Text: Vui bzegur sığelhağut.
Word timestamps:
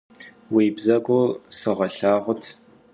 Vui 0.51 0.67
bzegur 0.77 1.29
sığelhağut. 1.57 2.43